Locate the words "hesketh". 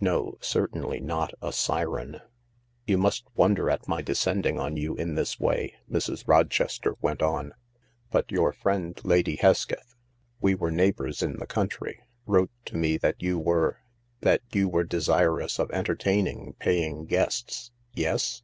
9.36-9.94